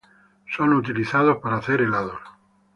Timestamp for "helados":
1.81-2.17